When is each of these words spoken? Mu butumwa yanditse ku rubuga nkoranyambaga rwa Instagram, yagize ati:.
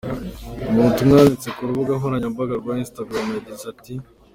Mu 0.71 0.79
butumwa 0.85 1.15
yanditse 1.19 1.49
ku 1.55 1.61
rubuga 1.69 1.91
nkoranyambaga 1.99 2.53
rwa 2.61 2.73
Instagram, 2.83 3.25
yagize 3.35 3.65
ati:. 3.73 3.93